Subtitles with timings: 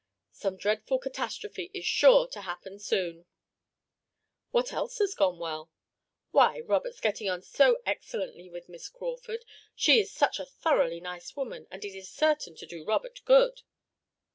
[0.31, 3.27] Some dreadful catastrophe is sure to happen soon."
[4.49, 5.69] "What else has gone well?"
[6.31, 9.45] "Why, Robert's getting on so excellently with Miss Crawford.
[9.75, 13.61] She is such a thoroughly nice woman, and it is certain to do Robert good."